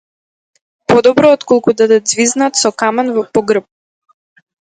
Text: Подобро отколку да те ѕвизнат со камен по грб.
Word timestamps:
Подобро 0.91 1.27
отколку 1.35 1.69
да 1.81 1.87
те 1.91 1.99
ѕвизнат 2.15 2.53
со 2.61 2.69
камен 2.83 3.07
по 3.37 3.45
грб. 3.53 3.65